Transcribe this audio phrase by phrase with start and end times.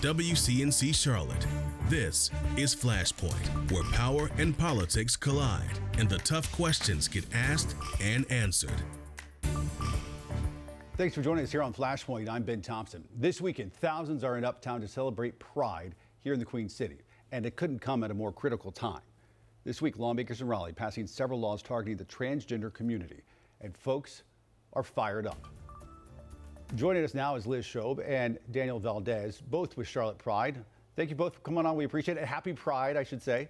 [0.00, 1.46] WCNC Charlotte.
[1.90, 8.24] This is Flashpoint, where power and politics collide and the tough questions get asked and
[8.32, 8.82] answered.
[10.96, 12.30] Thanks for joining us here on Flashpoint.
[12.30, 13.04] I'm Ben Thompson.
[13.14, 17.44] This weekend, thousands are in Uptown to celebrate Pride here in the Queen City, and
[17.44, 19.02] it couldn't come at a more critical time.
[19.64, 23.20] This week, lawmakers in Raleigh passing several laws targeting the transgender community,
[23.60, 24.22] and folks
[24.72, 25.46] are fired up.
[26.76, 30.64] Joining us now is Liz Schob and Daniel Valdez, both with Charlotte Pride.
[30.94, 31.74] Thank you both for coming on.
[31.74, 32.24] We appreciate it.
[32.24, 33.48] Happy Pride, I should say.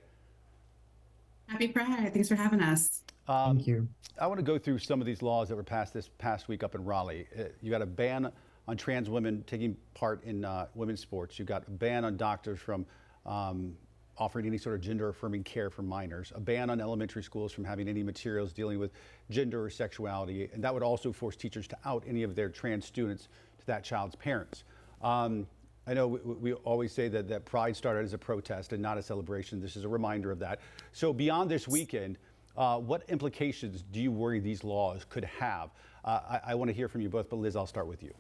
[1.46, 2.14] Happy Pride.
[2.14, 3.02] Thanks for having us.
[3.28, 3.88] Um, Thank you.
[4.18, 6.62] I want to go through some of these laws that were passed this past week
[6.62, 7.26] up in Raleigh.
[7.38, 8.32] Uh, you got a ban
[8.66, 11.38] on trans women taking part in uh, women's sports.
[11.38, 12.86] You got a ban on doctors from
[13.26, 13.76] um,
[14.20, 17.64] offering any sort of gender affirming care for minors, a ban on elementary schools from
[17.64, 18.92] having any materials dealing with
[19.30, 22.84] gender or sexuality, and that would also force teachers to out any of their trans
[22.84, 24.64] students to that child's parents.
[25.02, 25.46] Um,
[25.86, 28.98] I know we, we, always say that, that Pride started as a protest and not
[28.98, 29.60] a celebration.
[29.60, 30.60] This is a reminder of that.
[30.92, 32.18] So, beyond this weekend,
[32.56, 35.70] uh, what implications do you worry these laws could have?
[36.04, 38.12] Uh, I, I want to hear from you both, but Liz, I'll start with you.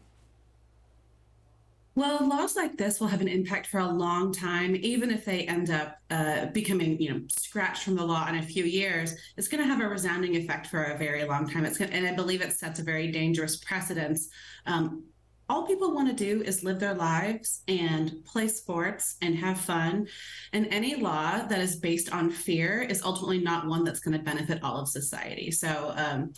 [1.96, 5.42] Well, laws like this will have an impact for a long time, even if they
[5.42, 9.14] end up uh, becoming, you know, scratched from the law in a few years.
[9.36, 11.64] It's going to have a resounding effect for a very long time.
[11.64, 14.28] It's going and I believe it sets a very dangerous precedence.
[14.66, 15.04] Um,
[15.48, 20.06] all people want to do is live their lives and play sports and have fun.
[20.52, 24.22] And any law that is based on fear is ultimately not one that's going to
[24.22, 25.50] benefit all of society.
[25.50, 26.32] So um,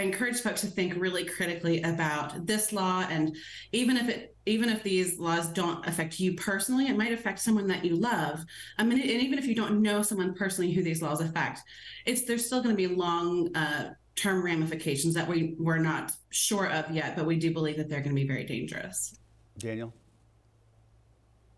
[0.00, 3.36] encourage folks to think really critically about this law and
[3.72, 7.66] even if it even if these laws don't affect you personally it might affect someone
[7.66, 8.44] that you love.
[8.78, 11.60] I mean and even if you don't know someone personally who these laws affect
[12.06, 16.68] it's there's still going to be long uh, term ramifications that we we're not sure
[16.70, 19.18] of yet but we do believe that they're going to be very dangerous.
[19.58, 19.92] Daniel?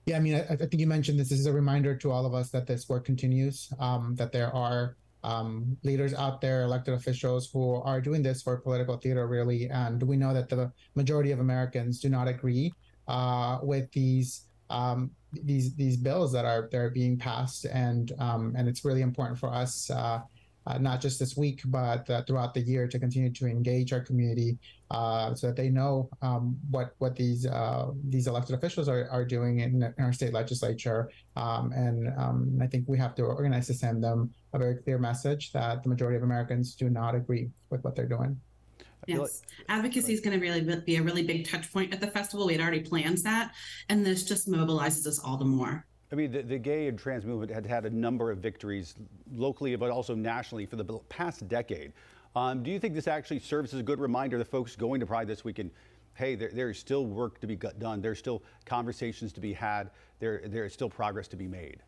[0.06, 1.28] Yeah, I mean, I, I, think you mentioned this.
[1.28, 4.52] This is a reminder to all of us that this work continues, um, that there
[4.52, 9.68] are um, leaders out there, elected officials who are doing this for political theater, really.
[9.68, 12.72] And we know that the majority of Americans do not agree
[13.08, 18.54] uh, with these um, these these bills that are that are being passed, and um,
[18.56, 19.90] and it's really important for us.
[19.90, 20.20] Uh,
[20.66, 24.00] uh, not just this week, but uh, throughout the year to continue to engage our
[24.00, 24.58] community
[24.90, 29.24] uh, so that they know um, what what these uh, these elected officials are, are
[29.24, 31.10] doing in, in our state legislature.
[31.36, 34.98] Um, and um, I think we have to organize to send them a very clear
[34.98, 38.38] message that the majority of Americans do not agree with what they're doing.
[39.06, 42.46] Yes, advocacy is going to really be a really big touch point at the festival.
[42.46, 43.52] We had already planned that,
[43.88, 45.86] and this just mobilizes us all the more.
[46.12, 48.94] I mean, the, the, gay and trans movement had had a number of victories
[49.32, 51.92] locally, but also nationally for the past decade.
[52.36, 55.06] Um, do you think this actually serves as a good reminder to folks going to
[55.06, 55.72] Pride this weekend?
[56.14, 58.00] Hey, there, there is still work to be done.
[58.00, 59.90] There's still conversations to be had.
[60.20, 61.82] There, there is still progress to be made.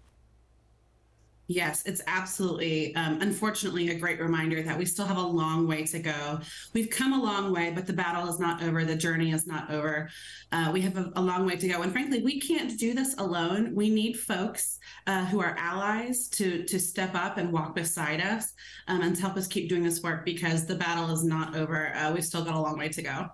[1.52, 5.84] Yes, it's absolutely, um, unfortunately, a great reminder that we still have a long way
[5.84, 6.40] to go.
[6.72, 8.86] We've come a long way, but the battle is not over.
[8.86, 10.08] The journey is not over.
[10.50, 11.82] Uh, we have a, a, long way to go.
[11.82, 13.74] And frankly, we can't do this alone.
[13.74, 18.54] We need folks uh, who are allies to, to step up and walk beside us
[18.88, 21.94] um, and to help us keep doing this work because the battle is not over.
[21.94, 23.26] Uh, we've still got a long way to go.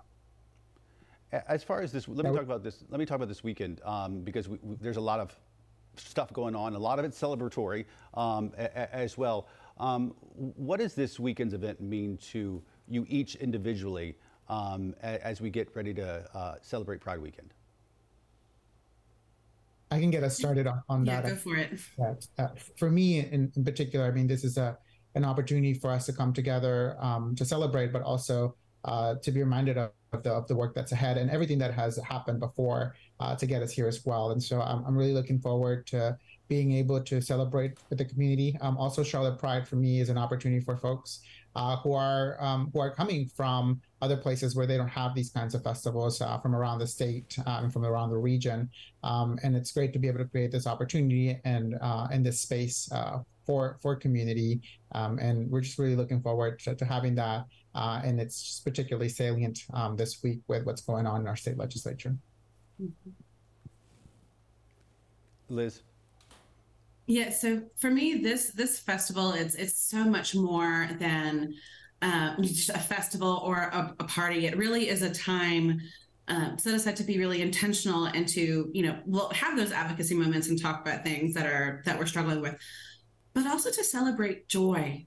[1.31, 2.83] As far as this, let me talk about this.
[2.89, 5.33] Let me talk about this weekend um, because we, we, there's a lot of
[5.99, 6.75] stuff going on.
[6.75, 9.47] A lot of it celebratory um, a, as well.
[9.77, 14.15] Um, what does this weekend's event mean to you each individually
[14.49, 17.53] um, a, as we get ready to uh, celebrate Pride Weekend?
[19.91, 21.27] I can get us started on, on yeah, that.
[21.27, 22.27] Yeah, go for it.
[22.37, 24.77] Uh, for me, in, in, particular, I mean, this is a
[25.15, 28.55] an opportunity for us to come together um, to celebrate, but also
[28.85, 31.97] uh, to be reminded of the, of the work that's ahead and everything that has
[31.97, 34.31] happened before uh, to get us here as well.
[34.31, 38.57] And so I'm, I'm really looking forward to being able to celebrate with the community.
[38.61, 41.21] Um, also, Charlotte Pride for me is an opportunity for folks
[41.55, 45.29] uh, who are um, who are coming from other places where they don't have these
[45.29, 48.69] kinds of festivals uh, from around the state and from around the region.
[49.03, 52.89] Um, and it's great to be able to create this opportunity and uh, this space
[52.91, 54.61] uh, for for community.
[54.93, 57.45] Um, and we're just really looking forward to, to having that.
[57.75, 61.35] Uh, and it's just particularly salient um, this week with what's going on in our
[61.35, 62.15] state legislature.
[62.81, 63.09] Mm-hmm.
[65.49, 65.81] Liz.
[67.05, 71.55] Yeah, so for me, this this festival it's it's so much more than
[72.01, 74.45] uh, just a festival or a, a, party.
[74.45, 75.81] It really is a time
[76.27, 80.13] uh, set aside to be really intentional and to you know we'll have those advocacy
[80.13, 82.55] moments and talk about things that are that we're struggling with,
[83.33, 85.05] but also to celebrate joy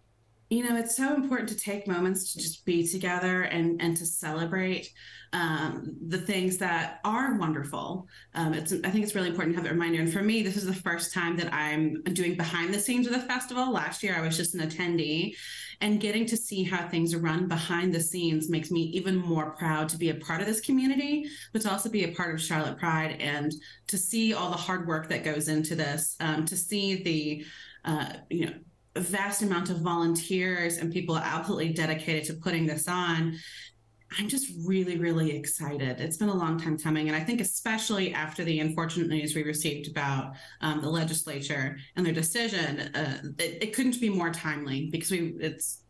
[0.52, 4.04] you know it's so important to take moments to just be together and and to
[4.04, 4.92] celebrate
[5.32, 8.06] um, the things that are wonderful.
[8.34, 10.00] Um, it's i think it's really important to have a reminder.
[10.00, 13.14] And for me this is the first time that i'm doing behind the scenes of
[13.14, 13.72] the festival.
[13.72, 15.34] Last year i was just an attendee.
[15.80, 19.88] And getting to see how things run behind the scenes makes me even more proud
[19.88, 22.78] to be a part of this community but to also be a part of charlotte
[22.78, 23.52] pride and
[23.86, 27.44] to see all the hard work that goes into this um, to see the
[27.84, 28.52] uh, you know
[29.00, 33.38] vast amount of volunteers and people absolutely dedicated to putting this on.
[34.18, 35.98] I'm just really, really excited.
[36.00, 37.08] It's been a long time coming.
[37.08, 42.04] And I think, especially after the unfortunate news we received about um, the legislature and
[42.04, 45.84] their decision, uh, it, it, couldn't be more timely because we, it's,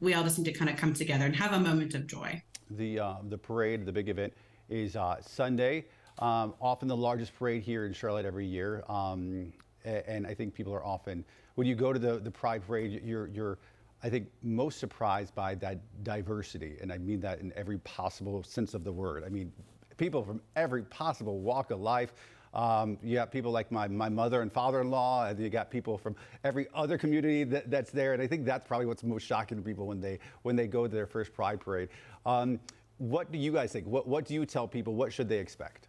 [0.00, 2.40] we all just need to kind of come together and have a moment of joy.
[2.70, 4.32] The, uh, the parade, the big event,
[4.68, 5.86] is uh, Sunday.
[6.20, 8.84] Um, often the largest parade here in Charlotte every year.
[8.88, 9.52] Um,
[9.84, 11.24] and I think people are often
[11.60, 13.58] when you go to the, the Pride Parade, you're, you're,
[14.02, 16.76] I think, most surprised by that diversity.
[16.80, 19.24] And I mean that in every possible sense of the word.
[19.24, 19.52] I mean,
[19.98, 22.14] people from every possible walk of life.
[22.54, 26.16] Um, you got people like my, my mother and father-in-law, and you got people from
[26.44, 28.14] every other community that, that's there.
[28.14, 30.86] And I think that's probably what's most shocking to people when they, when they go
[30.86, 31.90] to their first Pride Parade.
[32.24, 32.58] Um,
[32.96, 33.86] what do you guys think?
[33.86, 34.94] What, what do you tell people?
[34.94, 35.88] What should they expect?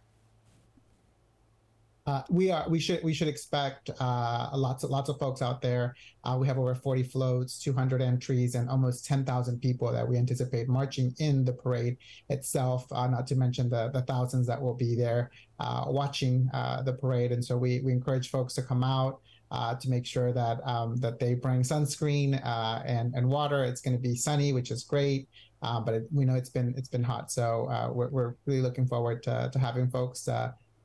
[2.04, 5.62] Uh, we are we should we should expect uh, lots of lots of folks out
[5.62, 5.94] there.
[6.24, 10.68] Uh, we have over 40 floats, 200 entries, and almost 10,000 people that we anticipate
[10.68, 11.96] marching in the parade
[12.28, 12.90] itself.
[12.90, 16.92] Uh, not to mention the the thousands that will be there uh, watching uh, the
[16.92, 17.30] parade.
[17.30, 19.20] And so we we encourage folks to come out.
[19.80, 22.40] to make sure that um, that they bring sunscreen
[22.84, 23.62] and and water.
[23.64, 25.28] It's going to be sunny, which is great.
[25.60, 27.46] but it, we know it's been it's been hot, so
[27.94, 30.26] we're, we're really looking forward to, to having folks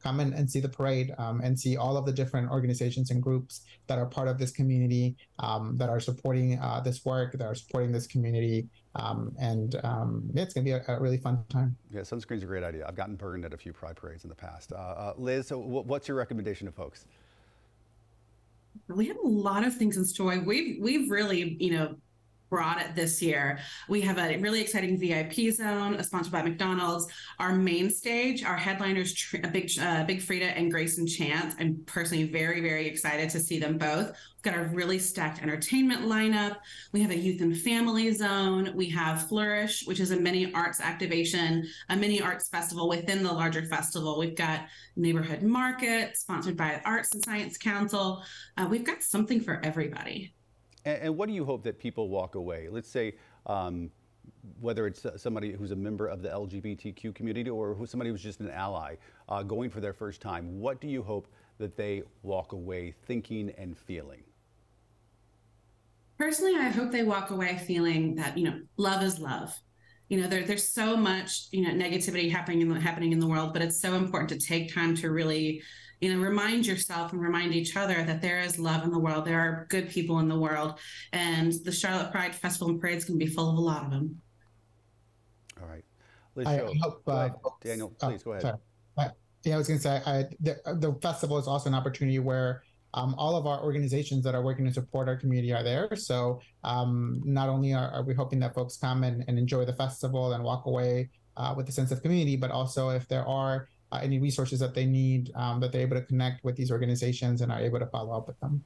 [0.02, 3.22] come in and see the parade um, and see all of the different organizations and
[3.22, 7.46] groups that are part of this community um, that are supporting uh, this work, that
[7.46, 8.68] are supporting this community.
[8.96, 11.76] Um, and um, yeah, it's going to be a, a, really fun time.
[11.92, 12.86] Yeah, sunscreen's a great idea.
[12.88, 14.74] I've gotten burned at a few pride parades in the past.
[14.74, 17.06] Uh, uh, Liz, so what's your recommendation to folks?
[18.88, 20.38] We have a lot of things in store.
[20.40, 21.96] We've we've really, you know,
[22.50, 23.60] brought it this year.
[23.90, 27.08] We have a really exciting VIP zone, sponsored by McDonald's.
[27.40, 29.14] Our main stage, our headliners,
[29.52, 31.56] Big uh, Big Freedia and Greyson Chance.
[31.60, 34.08] I'm personally very very excited to see them both.
[34.08, 36.58] We've got a really stacked entertainment lineup.
[36.94, 38.72] We have a youth and family zone.
[38.76, 43.34] We have Flourish, which is a mini arts activation, a mini arts festival within the
[43.34, 44.20] larger festival.
[44.20, 48.24] We've got neighborhood market sponsored by Arts and Science Council.
[48.58, 50.34] Uh, we've got something for everybody.
[50.88, 52.70] And, and, what do you hope that people walk away?
[52.72, 53.92] Let's say, um,
[54.62, 58.40] whether it's somebody who's a member of the LGBTQ community or who's somebody who's just
[58.40, 58.96] an ally
[59.28, 63.52] uh, going for their first time, what do you hope that they walk away thinking
[63.58, 64.24] and feeling?
[66.18, 69.54] Personally, I hope they walk away feeling that, you know, love is love.
[70.08, 73.28] You know, there, there's so much, you know, negativity happening in the, happening in the
[73.28, 75.62] world, but it's so important to take time to really
[76.00, 79.26] you know remind yourself and remind each other that there is love in the world.
[79.26, 80.80] There are good people in the world.
[81.14, 84.22] And the charlotte pride festival and parades can be full of a lot of them.
[85.62, 85.84] All right.
[86.36, 87.30] Liz I hope, uh,
[87.64, 87.96] daniel.
[88.02, 88.60] oh, please go ahead.
[88.98, 89.10] uh,
[89.44, 92.64] yeah i was going to say I, the, the festival is also an opportunity where
[92.94, 95.96] um, all of our organizations that are working to support our community are there.
[95.96, 99.74] So um, not only are, are, we hoping that folks come and, and, enjoy the
[99.74, 103.68] festival and walk away uh, with a sense of community, but also if there are
[103.92, 107.42] uh, any resources that they need, um, that they're able to connect with these organizations
[107.42, 108.64] and are able to follow up with them.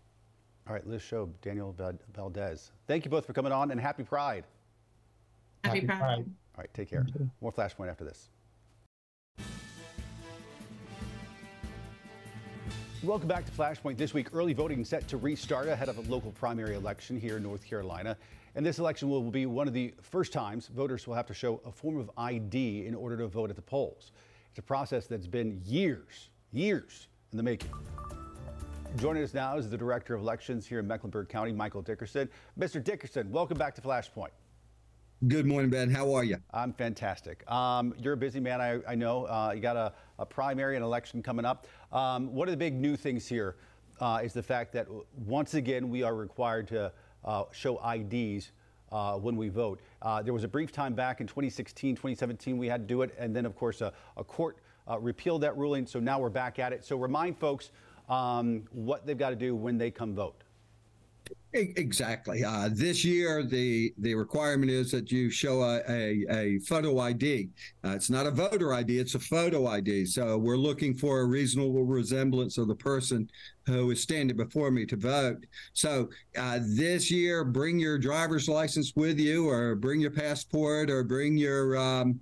[0.68, 1.76] All right, Liz Schob, Daniel
[2.14, 2.72] Valdez.
[2.88, 4.46] Thank you both for coming on and happy Pride.
[5.64, 6.00] Happy, happy Pride.
[6.00, 6.26] Pride.
[6.56, 7.06] All right, take care.
[7.42, 8.30] More Flashpoint after this.
[13.04, 13.98] Welcome back to Flashpoint.
[13.98, 17.44] This week, early voting set to restart ahead of a local primary election here in
[17.44, 18.16] North Carolina.
[18.54, 21.62] And this election will be one of the first times voters will have to show
[21.66, 24.12] a form of ID in order to vote at the polls.
[24.52, 27.72] It's a process that's been years, years in the making.
[28.98, 32.28] Joining us now is the Director of Elections here in Mecklenburg County, Michael Dickerson.
[32.60, 32.84] Mr.
[32.84, 34.32] Dickerson, welcome back to Flashpoint.
[35.30, 35.90] Good morning, Ben.
[35.90, 36.36] How are you?
[36.54, 37.50] I'm fantastic.
[37.50, 39.24] Um, you're a busy man, I, I know.
[39.24, 41.66] Uh, you got a, a, primary and election coming up.
[41.94, 43.56] Um, one of the big new things here
[44.02, 44.86] uh, is the fact that
[45.26, 46.92] once again we are required to
[47.24, 48.52] uh, show IDs
[48.92, 49.80] uh, when we vote.
[50.02, 53.14] Uh, there was a brief time back in 2016, 2017, we had to do it.
[53.20, 54.58] And then, of course, a, a court
[54.90, 55.86] uh, repealed that ruling.
[55.86, 56.84] So now we're back at it.
[56.84, 57.72] So remind folks
[58.10, 60.41] um, what they've got to do when they come vote.
[61.54, 62.46] Exactly.
[62.46, 67.50] Uh, this year, the the requirement is that you show a, a, a photo ID.
[67.84, 70.06] Uh, it's not a voter ID; it's a photo ID.
[70.06, 73.30] So we're looking for a reasonable resemblance of the person
[73.66, 75.46] who is standing before me to vote.
[75.74, 81.04] So uh, this year, bring your driver's license with you, or bring your passport, or
[81.04, 82.22] bring your um,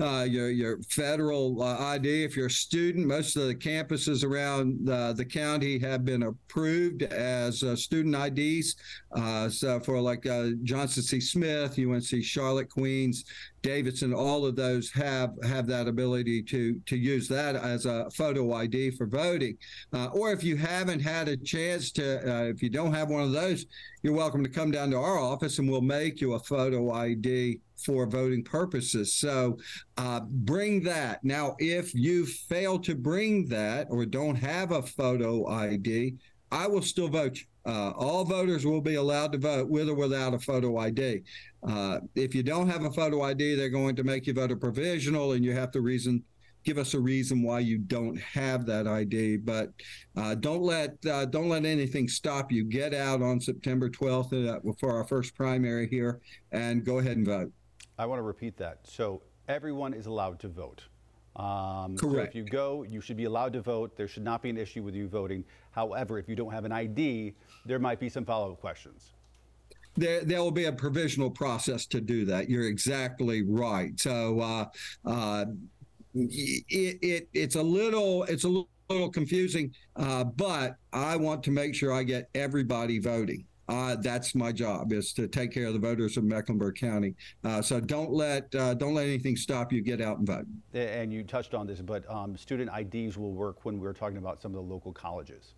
[0.00, 2.24] uh, your your federal uh, ID.
[2.24, 7.02] If you're a student, most of the campuses around uh, the county have been approved
[7.04, 8.76] as uh, student IDs.
[9.12, 11.20] Uh, so for like uh, Johnson C.
[11.20, 13.24] Smith, UNC Charlotte, Queens,
[13.62, 18.52] Davidson, all of those have have that ability to to use that as a photo
[18.52, 19.56] ID for voting.
[19.92, 23.66] Or if you haven't had a chance to, if you don't have one of those,
[24.02, 27.60] you're welcome to come down to our office and we'll make you a photo ID
[27.76, 29.14] for voting purposes.
[29.14, 29.58] So
[29.96, 31.24] uh, bring that.
[31.24, 36.16] Now, if you fail to bring that or don't have a photo ID,
[36.50, 37.38] I will still vote.
[37.66, 41.22] Uh, all voters will be allowed to vote with or without a photo ID.
[41.66, 44.56] Uh, if you don't have a photo ID, they're going to make you vote a
[44.56, 46.22] provisional, and you have to reason
[46.64, 49.38] give us a reason why you don't have that ID.
[49.38, 49.70] But
[50.16, 52.64] uh, don't let uh, don't let anything stop you.
[52.64, 56.20] Get out on September 12th uh, for our first primary here,
[56.52, 57.52] and go ahead and vote.
[57.98, 58.78] I want to repeat that.
[58.84, 60.82] So everyone is allowed to vote.
[61.36, 63.96] Um, So if you go, you should be allowed to vote.
[63.96, 65.44] There should not be an issue with you voting.
[65.72, 67.34] However, if you don't have an ID,
[67.66, 69.12] there might be some follow-up questions.
[69.96, 72.48] There, there will be a provisional process to do that.
[72.48, 73.98] You're exactly right.
[73.98, 74.66] So uh,
[75.04, 75.46] uh,
[76.14, 81.76] it, it it's a little it's a little confusing, uh, but I want to make
[81.76, 83.44] sure I get everybody voting.
[83.68, 87.14] Uh, that's my job is to take care of the voters of Mecklenburg County.
[87.44, 89.80] Uh, so don't let uh, don't let anything stop you.
[89.80, 90.46] Get out and vote.
[90.74, 94.42] And you touched on this, but um, student IDs will work when we're talking about
[94.42, 95.54] some of the local colleges.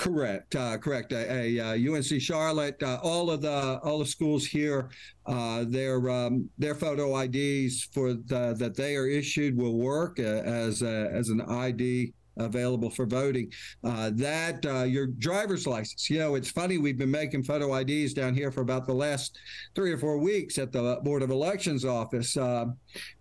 [0.00, 1.12] Correct, uh, correct.
[1.12, 4.88] A, a, uh, UNC Charlotte, uh, all of the all the schools here,
[5.26, 10.22] uh, their um, their photo IDs for the, that they are issued will work uh,
[10.22, 13.52] as a, as an ID available for voting.
[13.84, 16.08] Uh, that uh, your driver's license.
[16.08, 16.78] You know, it's funny.
[16.78, 19.38] We've been making photo IDs down here for about the last
[19.74, 22.36] three or four weeks at the Board of Elections office.
[22.36, 22.66] Uh,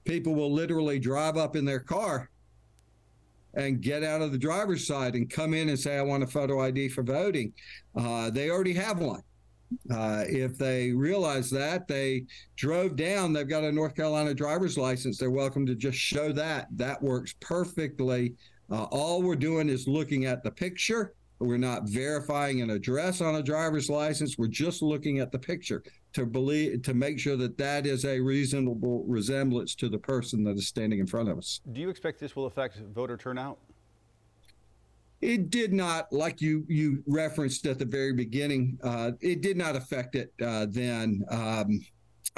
[0.06, 2.30] people will literally drive up in their car
[3.56, 6.28] and get out of the driver's side and come in and say, I want a
[6.28, 7.54] photo ID for voting.
[7.96, 9.22] Uh, they already have one.
[9.92, 12.26] Uh, if they realize that, they
[12.56, 16.68] drove down, they've got a North Carolina driver's license, they're welcome to just show that.
[16.76, 18.36] That works perfectly.
[18.72, 21.14] Uh, all we're doing is looking at the picture.
[21.40, 24.38] We're not verifying an address on a driver's license.
[24.38, 25.84] We're just looking at the picture
[26.14, 30.58] to believe to make sure that that is a reasonable resemblance to the person that
[30.58, 31.62] is standing in front of us.
[31.72, 33.58] Do you expect this will affect voter turnout?
[35.22, 38.78] It did not, like you you referenced at the very beginning.
[38.84, 41.24] Uh, it did not affect it uh, then.
[41.30, 41.80] Um,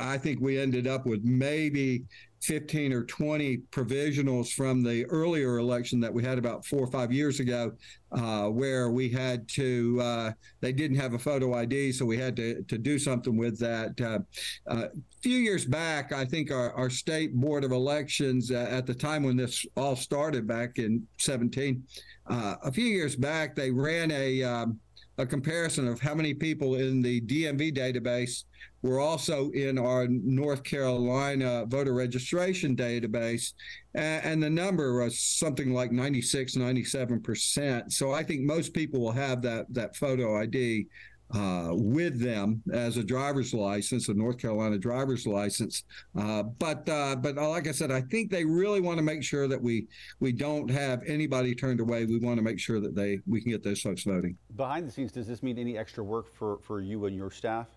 [0.02, 2.04] I think we ended up with maybe
[2.42, 7.12] 15 or 20 provisionals from the earlier election that we had about four or five
[7.12, 7.72] years ago,
[8.12, 12.36] uh, where we had to, uh, they didn't have a photo ID, so we had
[12.36, 14.02] to, to do something with that.
[14.02, 14.20] Uh,
[14.68, 18.88] uh, a few years back, I think our, our state board of elections, uh, at
[18.88, 21.84] the time when this all started back in 17,
[22.28, 24.80] uh, a few years back, they ran a, um,
[25.22, 28.44] a comparison of how many people in the DMV database
[28.82, 33.54] were also in our North Carolina voter registration database.
[33.96, 37.92] A- And the number was something like 96, 97%.
[37.92, 40.88] So I think most people will have that, that photo ID
[41.34, 45.84] uh, with them as a driver's license, a North Carolina driver's license.
[46.18, 49.48] Uh, but uh, but like I said, I think they really want to make sure
[49.48, 49.88] that we
[50.20, 52.06] we don't have anybody turned away.
[52.06, 54.38] We want to make sure that they we can get those folks voting.
[54.56, 57.68] Behind the scenes, does this mean any extra work for, for you and your staff?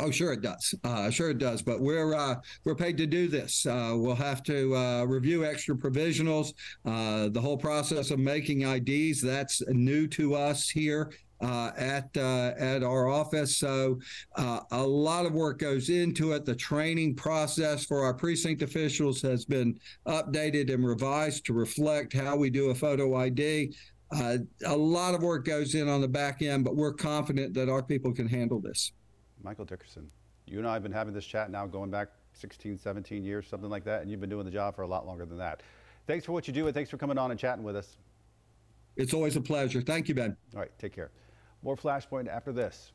[0.00, 0.74] Oh, sure it does.
[0.82, 1.62] Uh, sure it does.
[1.62, 3.64] But we're uh, we're paid to do this.
[3.64, 6.52] Uh, we'll have to uh, review extra provisionals.
[6.84, 11.12] Uh, the whole process of making IDs that's new to us here.
[11.44, 13.98] Uh, at uh, at our office, so
[14.36, 16.46] uh, a lot of work goes into it.
[16.46, 22.34] The training process for our precinct officials has been updated and revised to reflect how
[22.34, 23.74] we do a photo ID.
[24.10, 27.68] Uh, a lot of work goes in on the back end, but we're confident that
[27.68, 28.92] our people can handle this.
[29.42, 30.10] Michael Dickerson,
[30.46, 33.68] you and I have been having this chat now going back 16, 17 years, something
[33.68, 35.62] like that, and you've been doing the job for a lot longer than that.
[36.06, 37.98] Thanks for what you do, and thanks for coming on and chatting with us.
[38.96, 39.82] It's always a pleasure.
[39.82, 40.38] Thank you, Ben.
[40.54, 41.10] All right, take care.
[41.64, 42.92] More Flashpoint after this.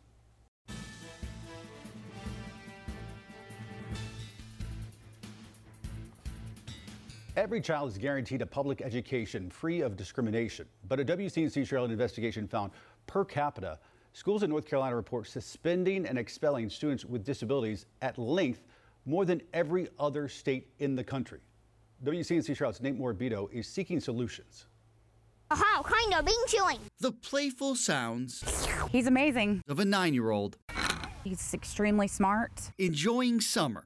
[7.35, 10.65] Every child is guaranteed a public education free of discrimination.
[10.87, 12.71] But a WCNC Charlotte investigation found
[13.07, 13.79] per capita,
[14.13, 18.65] Schools in North Carolina report suspending and expelling students with disabilities at length
[19.05, 21.39] more than every other state in the country.
[22.03, 24.65] WCNC Charlotte's Nate Morabito is seeking solutions.
[25.51, 26.79] How kind of being chewing.
[26.99, 28.43] The playful sounds
[28.91, 29.61] He's amazing.
[29.67, 30.57] of a nine year old
[31.23, 32.71] He's extremely smart.
[32.77, 33.83] enjoying summer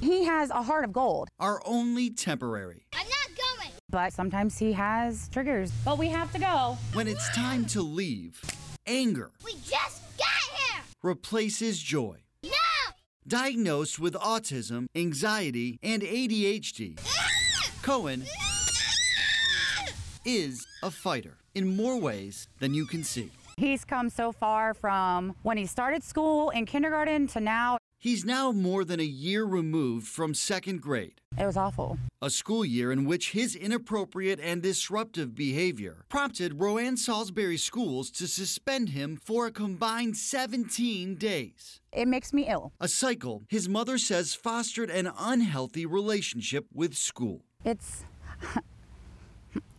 [0.00, 2.86] He has a heart of gold, are only temporary.
[2.94, 3.70] I'm not going.
[3.90, 5.70] but sometimes he has triggers.
[5.84, 6.78] But we have to go.
[6.94, 8.40] When it's time to leave,
[8.86, 10.82] anger We just got here.
[11.02, 12.18] replaces joy.
[12.42, 12.50] No.
[13.28, 17.28] Diagnosed with autism, anxiety, and ADHD, ah!
[17.82, 18.24] Cohen
[20.24, 23.30] is a fighter in more ways than you can see.
[23.56, 27.78] He's come so far from when he started school in kindergarten to now.
[27.98, 31.98] He's now more than a year removed from second grade, It was awful.
[32.20, 38.26] a school year in which his inappropriate and disruptive behavior prompted Rowan Salisbury Schools to
[38.26, 41.80] suspend him for a combined 17 days.
[41.92, 42.72] It makes me ill.
[42.80, 47.44] A cycle his mother says fostered an unhealthy relationship with school.
[47.64, 48.04] It's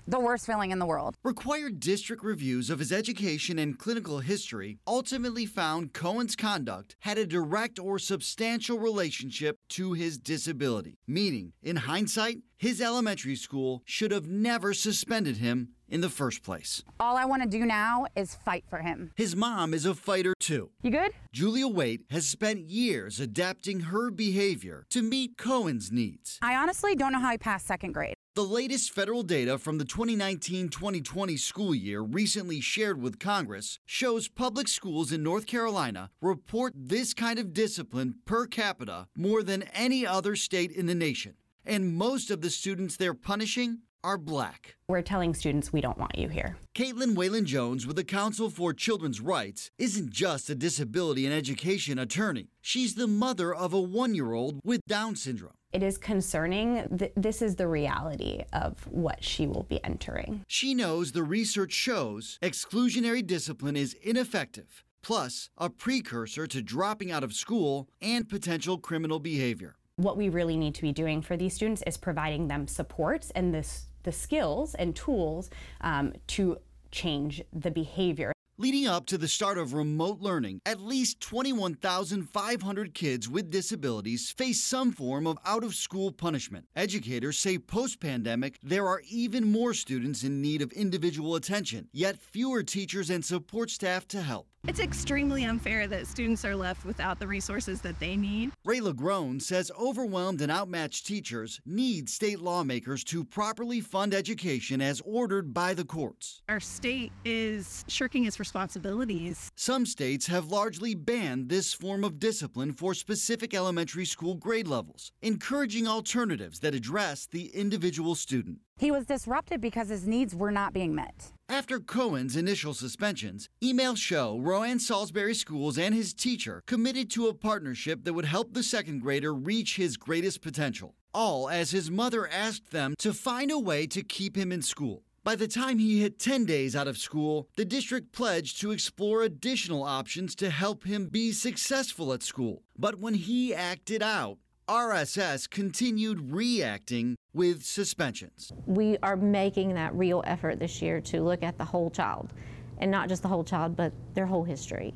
[0.07, 1.15] the worst feeling in the world.
[1.23, 7.25] Required district reviews of his education and clinical history ultimately found Cohen's conduct had a
[7.25, 14.27] direct or substantial relationship to his disability, meaning, in hindsight, his elementary school should have
[14.27, 16.81] never suspended him in the first place.
[16.99, 19.11] All I want to do now is fight for him.
[19.15, 20.71] His mom is a fighter too.
[20.81, 21.11] You good?
[21.31, 26.39] Julia Waite has spent years adapting her behavior to meet Cohen's needs.
[26.41, 28.15] I honestly don't know how he passed second grade.
[28.35, 34.27] The latest federal data from the 2019 2020 school year, recently shared with Congress, shows
[34.27, 40.03] public schools in North Carolina report this kind of discipline per capita more than any
[40.03, 41.35] other state in the nation.
[41.63, 44.75] And most of the students they're punishing are black.
[44.87, 46.57] We're telling students we don't want you here.
[46.75, 51.97] Caitlin Whalen Jones with the Council for Children's Rights isn't just a disability and education
[51.97, 52.49] attorney.
[52.61, 55.53] She's the mother of a one year old with Down syndrome.
[55.71, 56.87] It is concerning.
[56.97, 60.43] Th- this is the reality of what she will be entering.
[60.47, 67.23] She knows the research shows exclusionary discipline is ineffective, plus a precursor to dropping out
[67.23, 69.75] of school and potential criminal behavior.
[69.95, 73.53] What we really need to be doing for these students is providing them supports and
[73.53, 75.49] this, the skills and tools
[75.81, 76.57] um, to
[76.91, 78.33] change the behavior.
[78.59, 84.63] Leading up to the start of remote learning, at least 21,500 kids with disabilities face
[84.63, 86.63] some form of out of school punishment.
[86.75, 92.21] Educators say post pandemic, there are even more students in need of individual attention, yet
[92.21, 94.47] fewer teachers and support staff to help.
[94.65, 98.51] It's extremely unfair that students are left without the resources that they need.
[98.63, 105.01] Ray LaGrone says overwhelmed and outmatched teachers need state lawmakers to properly fund education as
[105.03, 106.41] ordered by the courts.
[106.47, 109.51] Our state is shirking its responsibilities.
[109.57, 115.11] Some states have largely banned this form of discipline for specific elementary school grade levels,
[115.21, 118.59] encouraging alternatives that address the individual student.
[118.83, 121.31] He was disrupted because his needs were not being met.
[121.47, 127.33] After Cohen's initial suspensions, emails show Rowan Salisbury Schools and his teacher committed to a
[127.33, 130.95] partnership that would help the second grader reach his greatest potential.
[131.13, 135.03] All as his mother asked them to find a way to keep him in school.
[135.23, 139.23] By the time he hit 10 days out of school, the district pledged to explore
[139.23, 142.63] additional options to help him be successful at school.
[142.77, 148.53] But when he acted out, RSS continued reacting with suspensions.
[148.65, 152.33] We are making that real effort this year to look at the whole child,
[152.77, 154.93] and not just the whole child, but their whole history,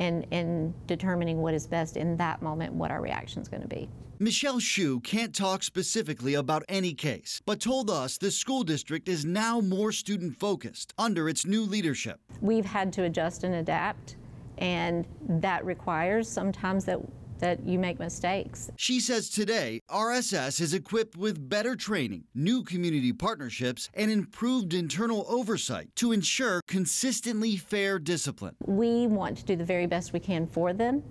[0.00, 3.68] and, and determining what is best in that moment, what our reaction is going to
[3.68, 3.88] be.
[4.18, 9.24] Michelle Shu can't talk specifically about any case, but told us the school district is
[9.24, 12.20] now more student focused under its new leadership.
[12.40, 14.16] We've had to adjust and adapt,
[14.58, 16.98] and that requires sometimes that
[17.44, 18.70] that you make mistakes.
[18.76, 25.26] She says today RSS is equipped with better training, new community partnerships, and improved internal
[25.28, 28.56] oversight to ensure consistently fair discipline.
[28.64, 31.02] We want to do the very best we can for them,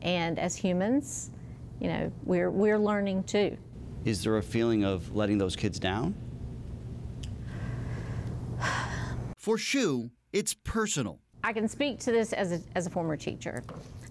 [0.00, 1.30] and as humans,
[1.78, 3.58] you know, we're we're learning too.
[4.06, 6.14] Is there a feeling of letting those kids down?
[9.36, 11.18] For Shu, it's personal.
[11.44, 13.62] I can speak to this as a, as a former teacher.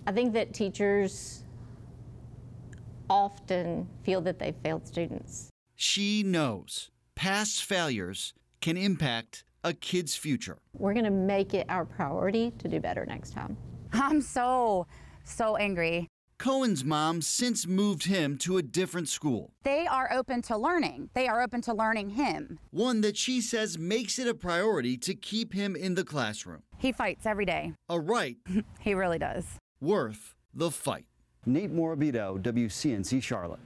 [0.06, 1.41] I think that teachers
[3.12, 5.50] often feel that they've failed students.
[5.76, 10.58] She knows past failures can impact a kid's future.
[10.74, 13.58] We're going to make it our priority to do better next time.
[13.92, 14.88] I'm so,
[15.26, 16.08] so angry.
[16.40, 21.10] Cohen's mom since moved him to a different school, They are open to learning.
[21.14, 22.60] They are open to learning him.
[22.72, 26.64] one that she says makes it a priority to keep him in the classroom.
[26.78, 27.74] He fights every day.
[27.90, 28.38] A right.
[28.80, 29.46] he really does.
[29.82, 31.06] Worth the fight.
[31.48, 33.60] Nate Morabito, WCNC Charlotte.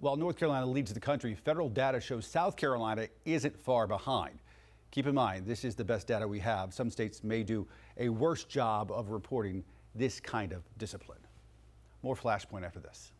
[0.00, 4.40] While North Carolina leads the country, federal data shows South Carolina isn't far behind.
[4.90, 6.74] Keep in mind, this is the best data we have.
[6.74, 7.68] Some states may do
[7.98, 9.62] a worse job of reporting
[9.94, 11.20] this kind of discipline.
[12.02, 13.12] More Flashpoint after this.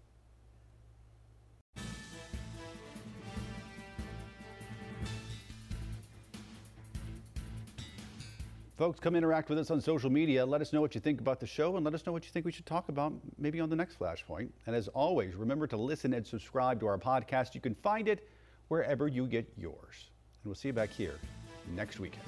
[8.83, 10.45] Folks, come interact with us on social media.
[10.45, 12.33] Let us know what you think about the show and let us know what you
[12.33, 14.49] think we should talk about maybe on the next Flashpoint.
[14.67, 17.55] And as always, remember to listen and subscribe to our podcast.
[17.55, 18.29] You can find it
[18.67, 20.11] wherever you get yours.
[20.43, 21.15] And we'll see you back here
[21.77, 22.25] next weekend.